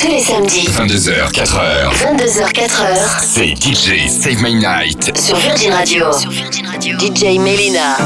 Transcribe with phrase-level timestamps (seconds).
[0.00, 0.66] Tous les samedis.
[0.68, 1.90] 22h, 4h.
[1.92, 3.20] 22h, 4h.
[3.20, 5.16] C'est DJ Save My Night.
[5.18, 6.10] Sur Virgin Radio.
[6.12, 6.98] Sur Virgin Radio.
[6.98, 7.96] DJ Melina.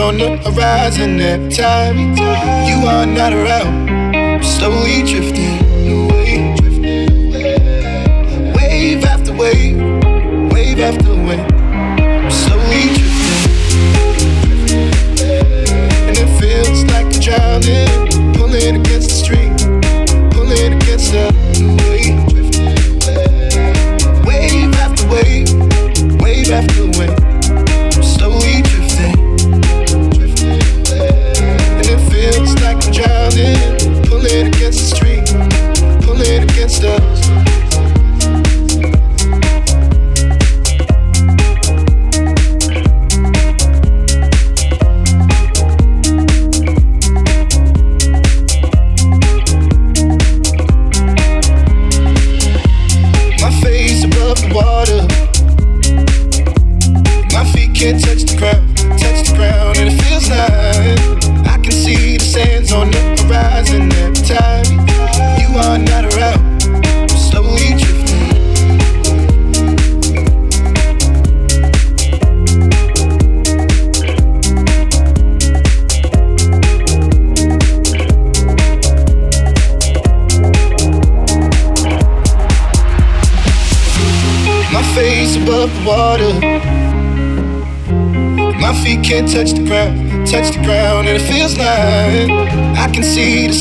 [0.00, 2.16] on the horizon every time.
[2.68, 3.73] You are not around.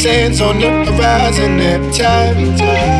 [0.03, 2.35] sands on the horizon every time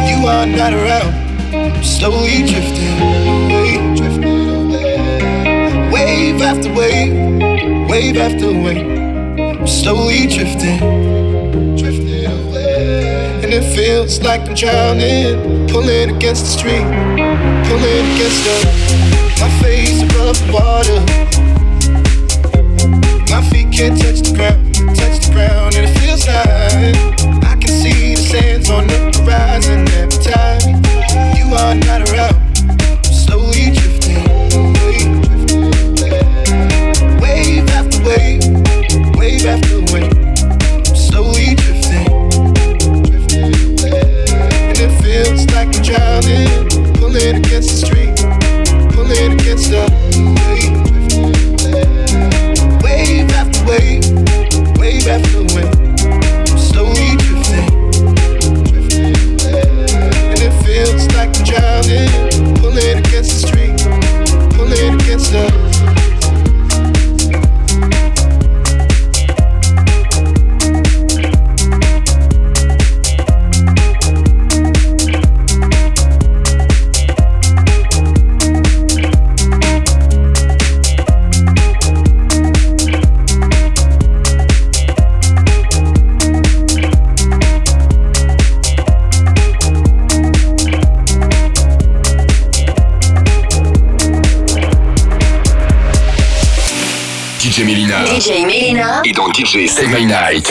[0.08, 1.14] you are not around.
[1.54, 3.76] I'm slowly drifting away.
[5.92, 7.14] Wave after wave,
[7.90, 8.88] wave after wave.
[9.38, 10.80] I'm slowly drifting.
[13.44, 16.88] And it feels like I'm drowning, pulling against the stream,
[17.68, 18.56] pulling against the.
[19.42, 21.00] My face above the water.
[23.30, 26.96] My feet can't touch the ground, touch the ground, and it feels time.
[27.44, 32.33] I can see the sands on the horizon every time you are not around.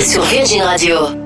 [0.02, 1.21] Sur Virgin Radio.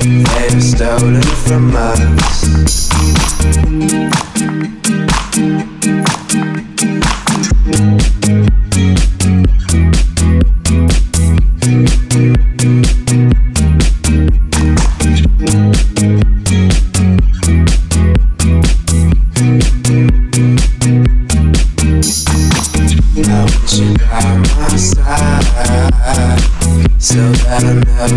[0.00, 2.86] They've stolen from us.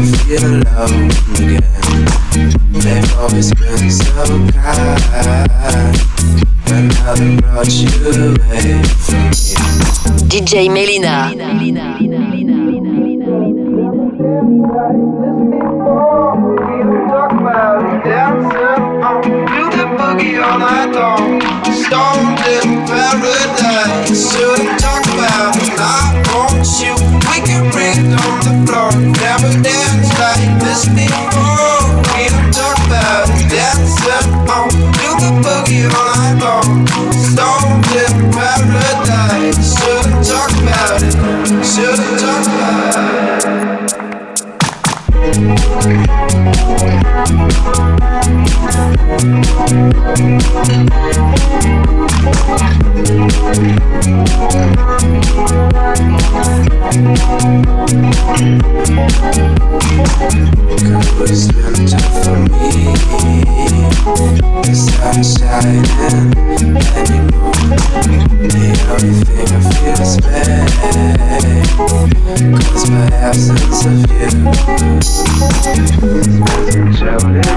[0.05, 0.61] feel
[1.35, 3.03] again.
[3.19, 3.49] Always
[3.91, 4.99] so kind.
[10.29, 11.33] DJ Melyna.
[11.35, 11.97] Melyna.
[11.99, 12.38] Melyna.
[77.27, 77.48] Dios.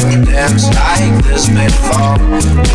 [0.00, 2.18] have dance like this before.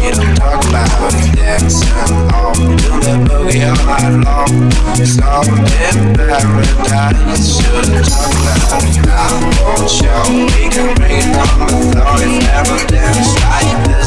[0.02, 0.90] We don't talk about
[1.36, 1.90] dancing
[2.34, 2.54] all.
[2.54, 4.72] Do the boogie all night long.
[5.00, 7.62] It's all in paradise.
[7.62, 9.88] Shouldn't talk about it now.
[9.88, 14.03] Show we can bring it on the floor if ever dance like this.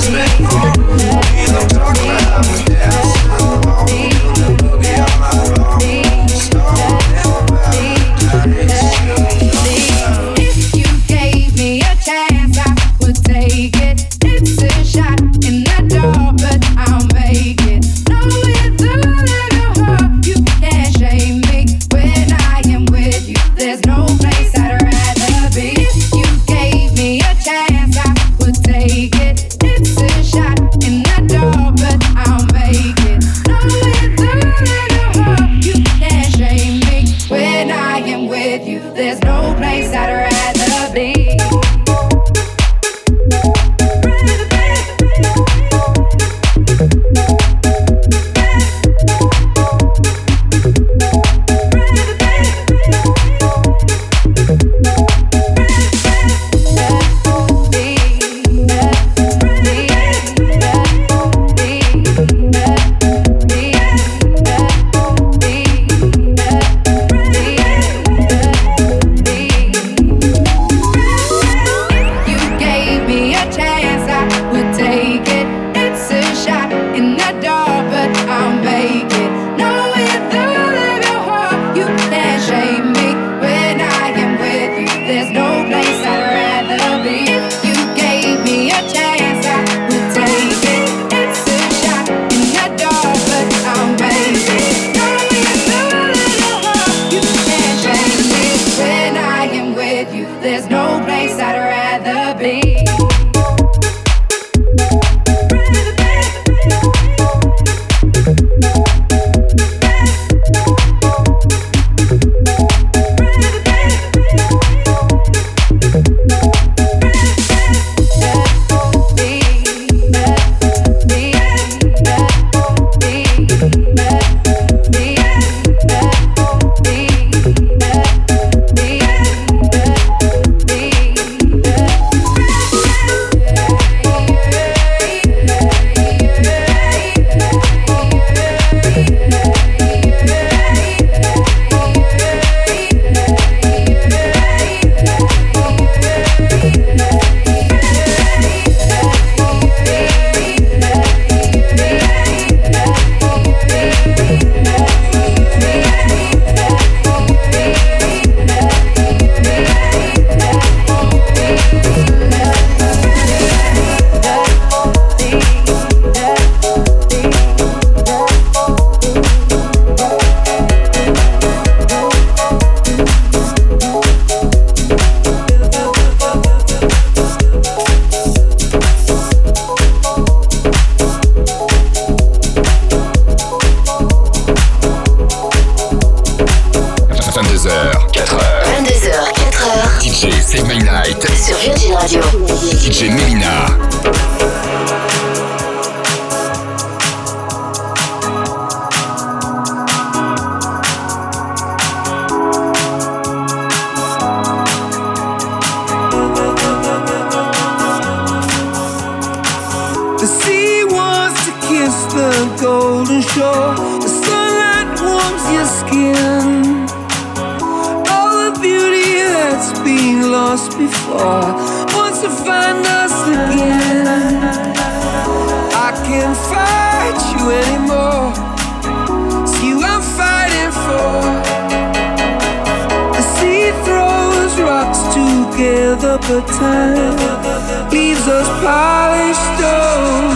[235.57, 240.36] Together, but time leaves us polished stones.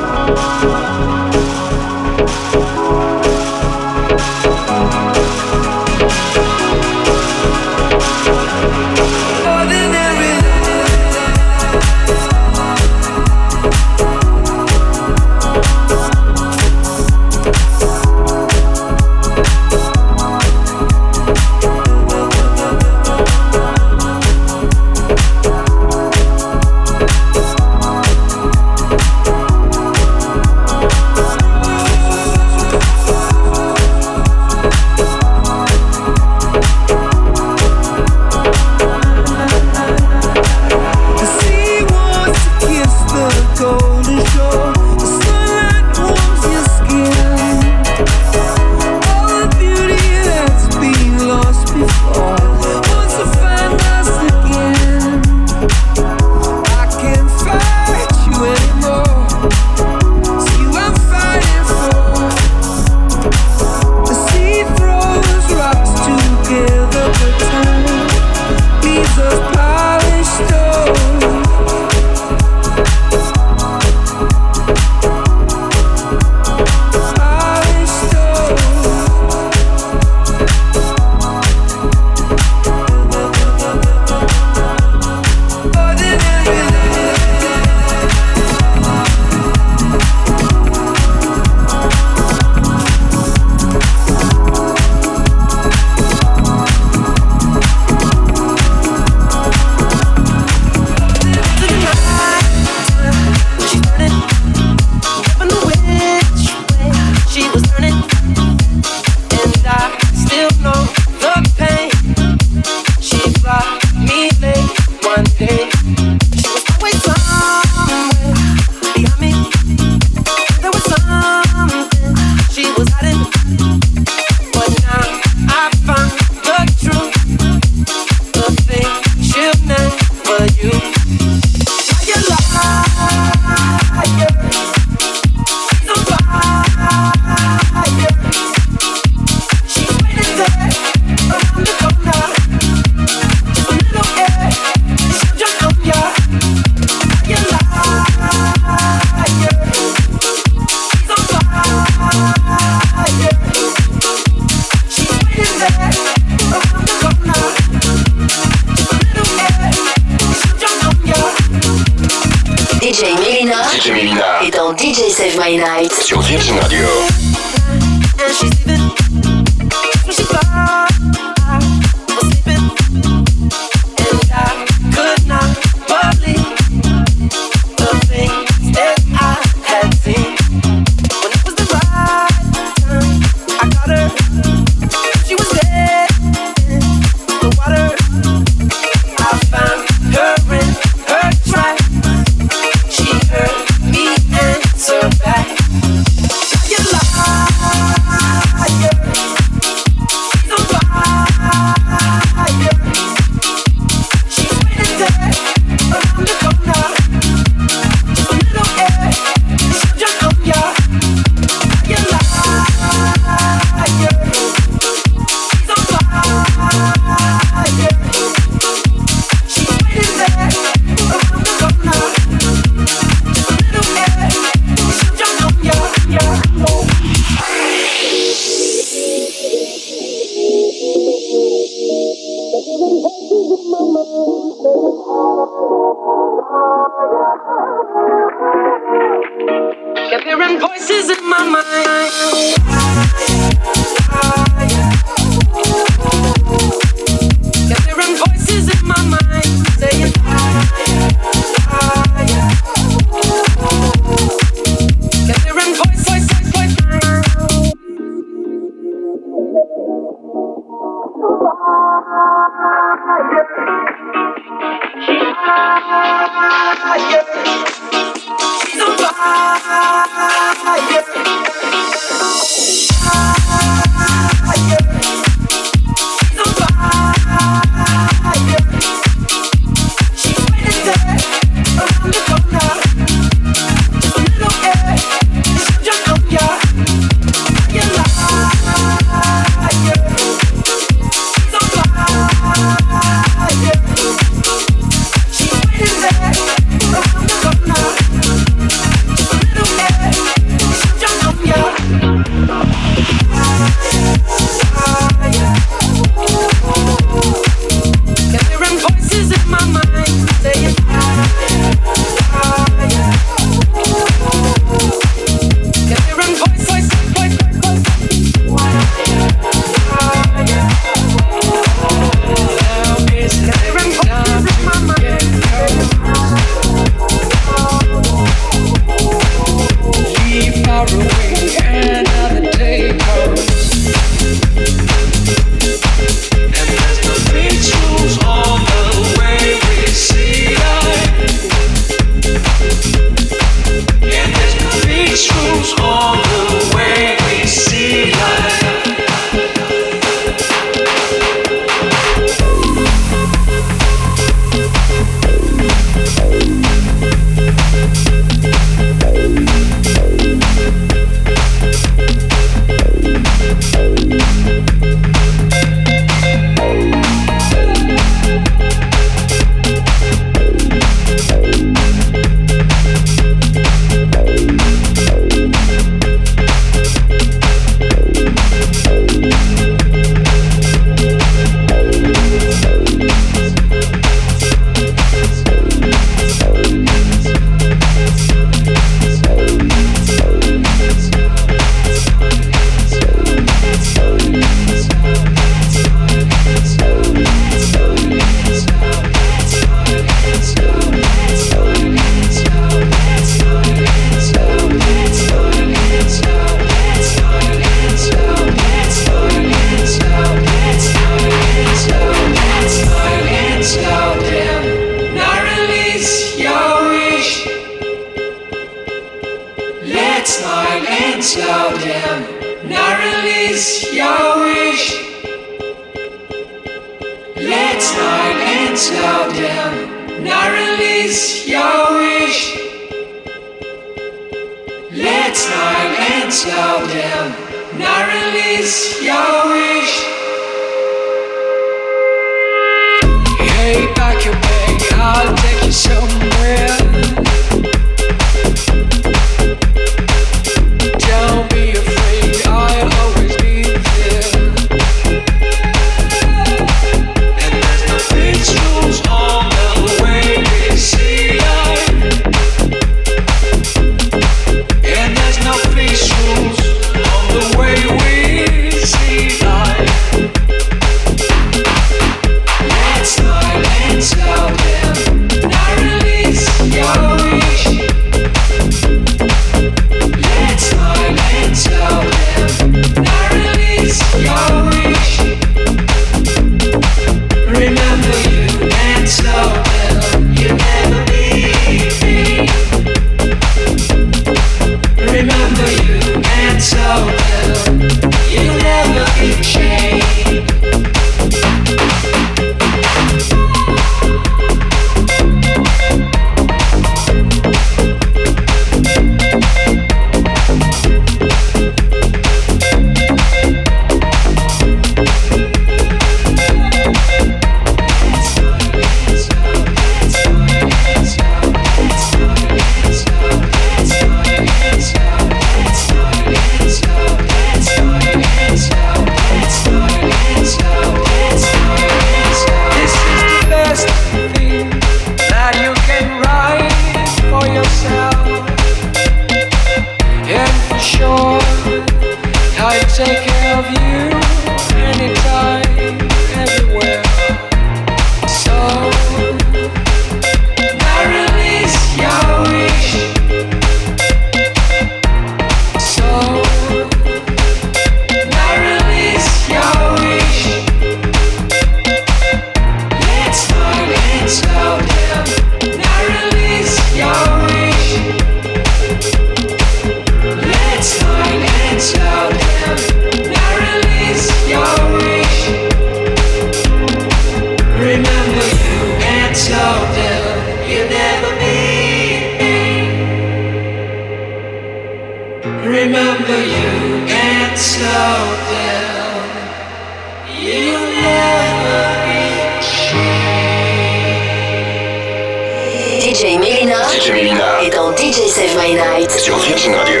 [596.16, 600.00] DJ Melyna, DJ Melyna et dans DJ Save My Night sur Virgin Radio.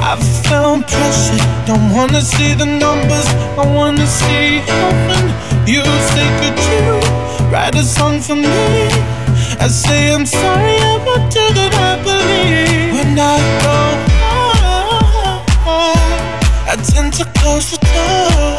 [0.00, 0.16] i
[1.66, 3.26] don't wanna see the numbers,
[3.58, 5.30] I wanna see heaven.
[5.66, 6.98] You say could you
[7.52, 8.48] write a song for me?
[9.60, 12.02] I say I'm sorry, I won't do that.
[12.06, 13.76] When I go,
[16.66, 18.57] I tend to close the door.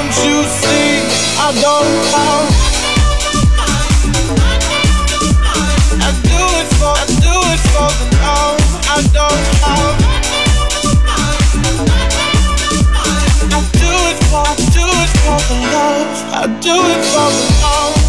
[0.00, 1.04] Don't you see?
[1.36, 2.48] I don't count.
[6.00, 8.60] I do it for, I do it for the love.
[8.88, 9.98] I don't count.
[13.52, 16.08] I do it for, I do it for the love.
[16.32, 17.99] I do it for the love.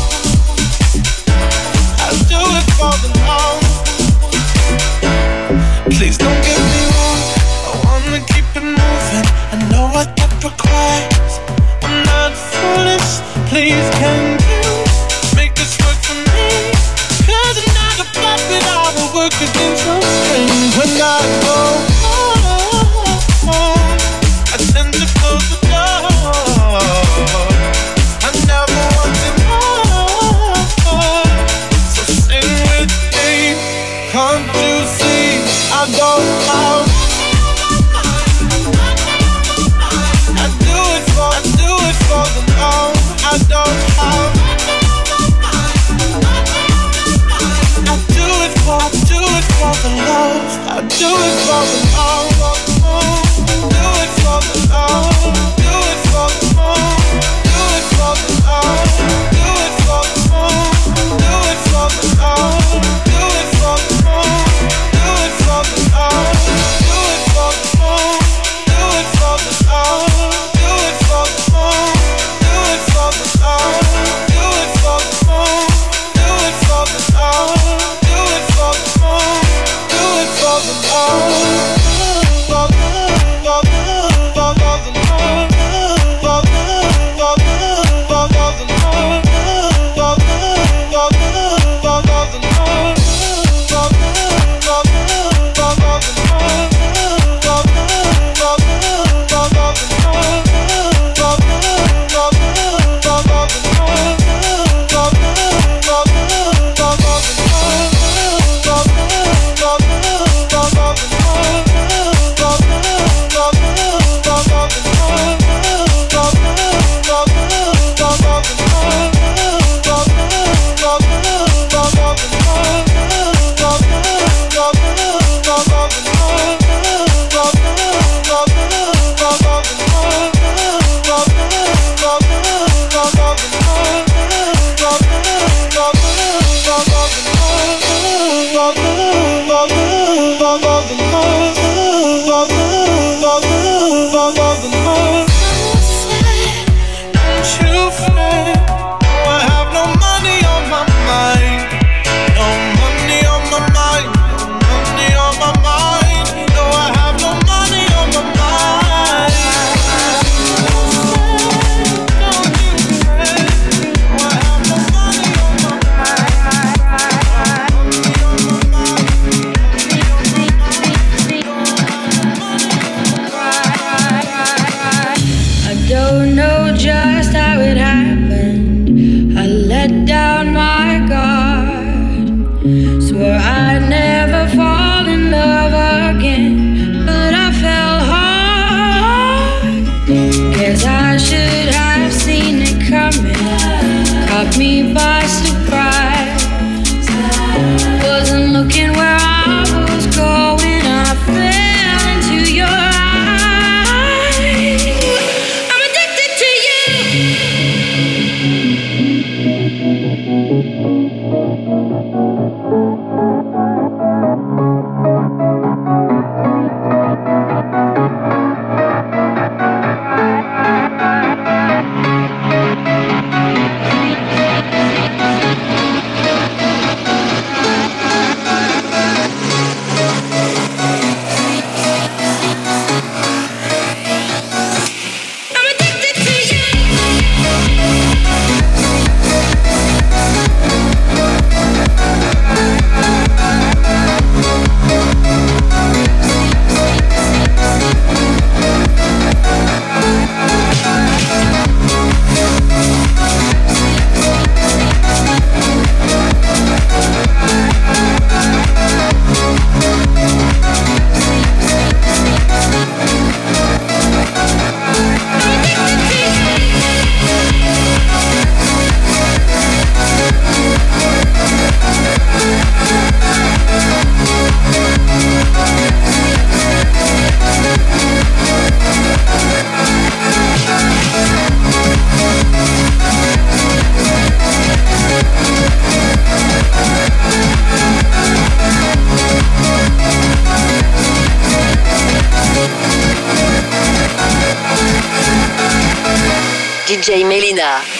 [297.02, 297.91] DJ Melina.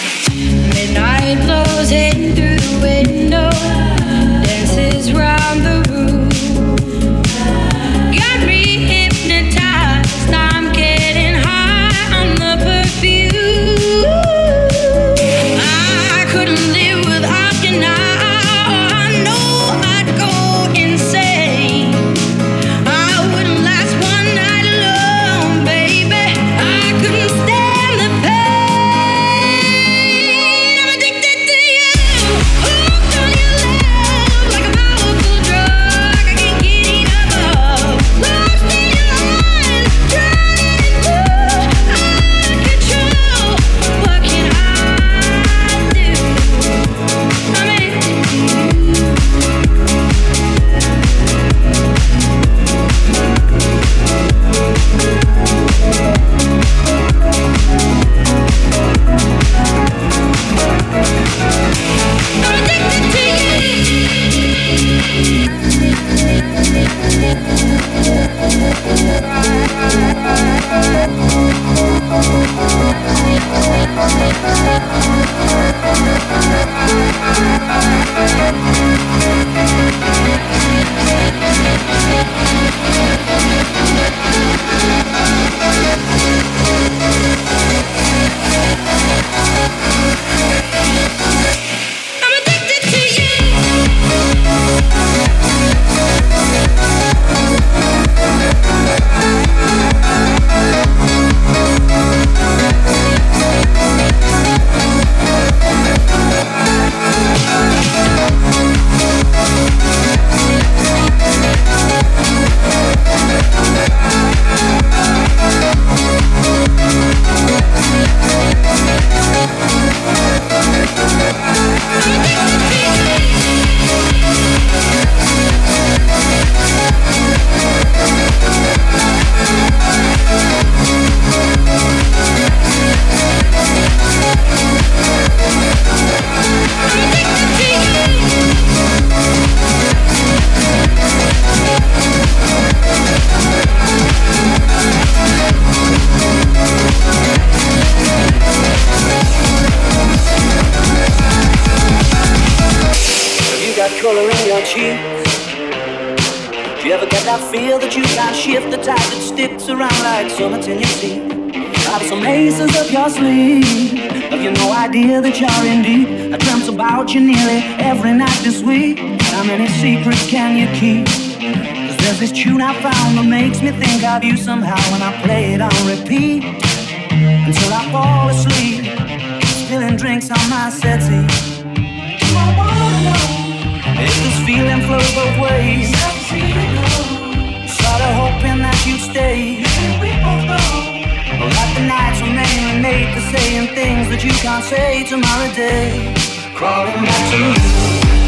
[194.24, 196.14] you can't say tomorrow day.
[196.54, 198.21] Crawling back to you.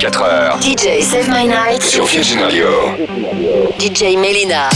[0.00, 0.60] 22h, 4h.
[0.62, 1.82] DJ Save My Night.
[1.82, 2.70] Sur Virgin Radio.
[3.78, 4.70] DJ Melina.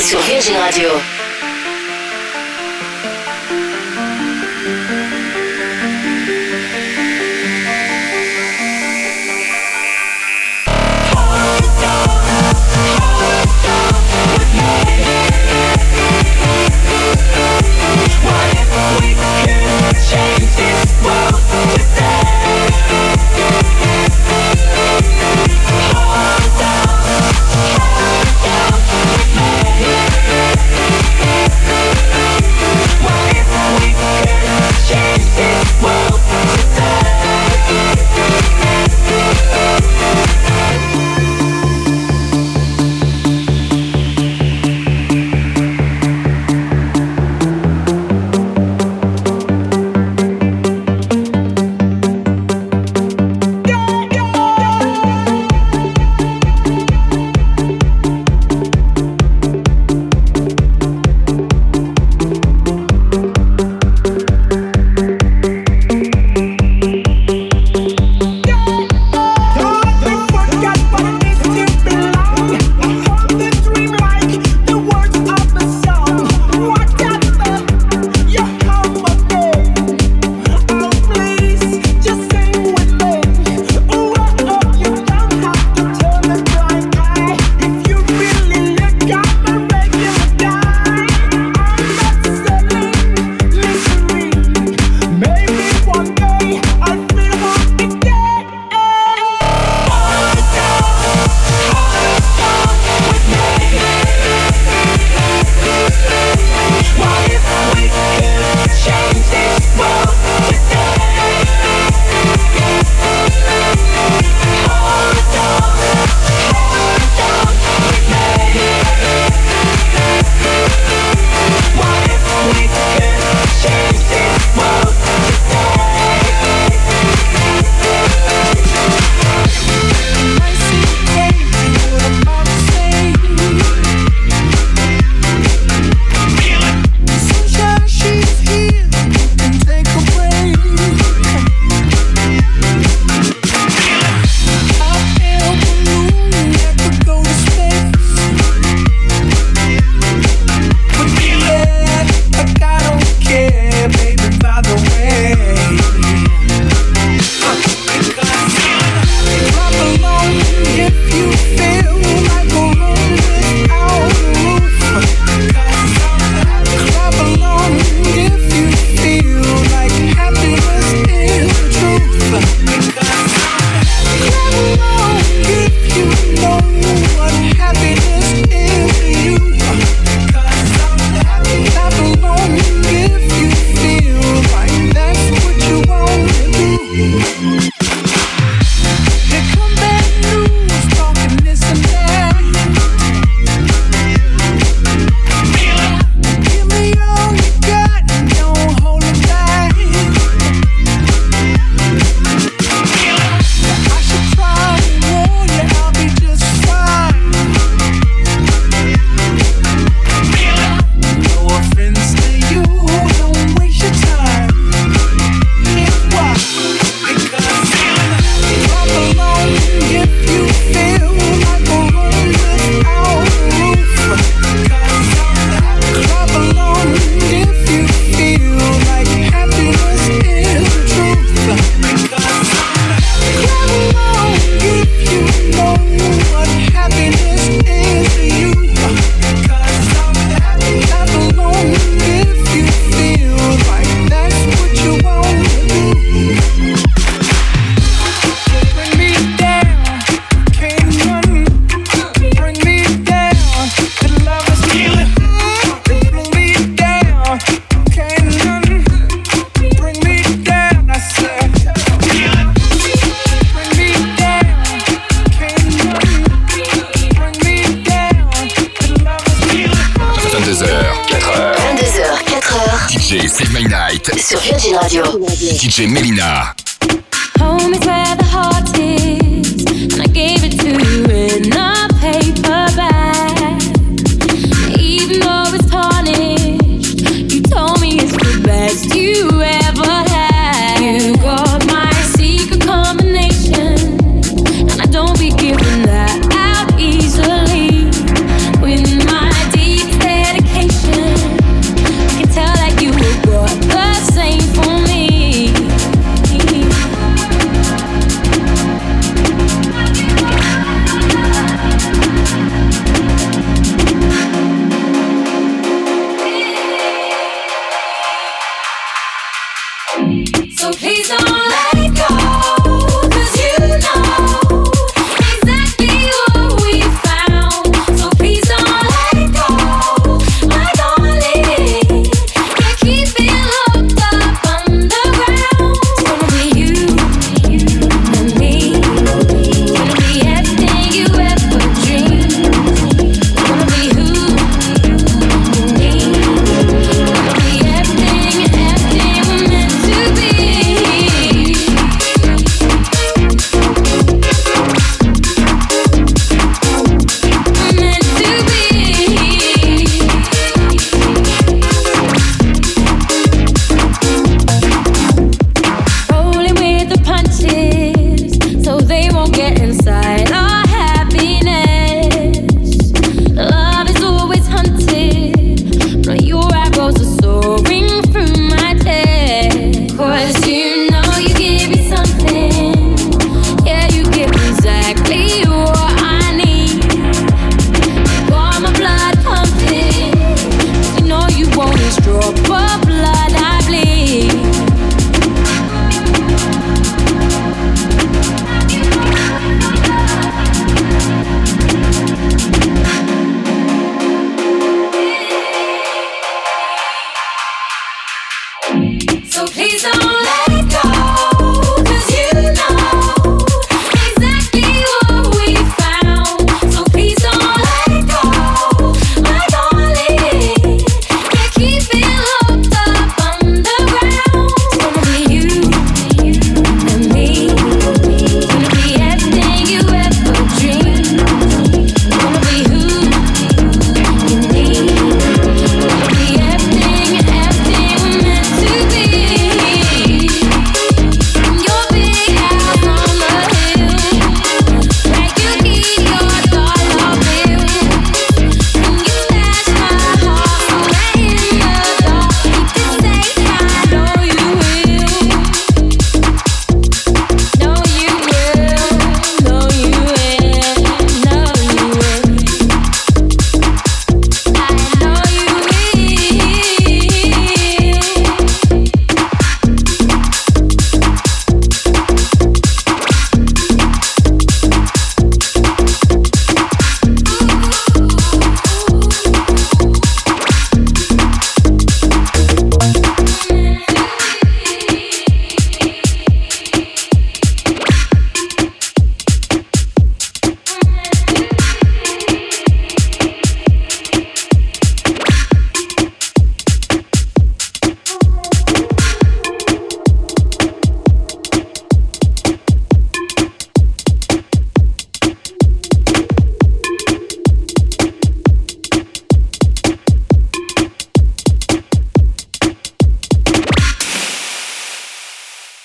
[0.00, 1.15] Sur Virgin Radio.